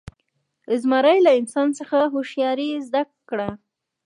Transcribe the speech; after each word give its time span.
زمري 0.81 1.17
له 1.25 1.31
انسان 1.39 1.67
څخه 1.79 1.97
هوښیاري 2.13 2.69
زده 2.87 3.01
کړه. 3.29 3.49